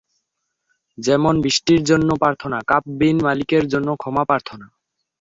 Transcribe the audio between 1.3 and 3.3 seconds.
বৃষ্টির জন্য প্রার্থনা, কাব বিন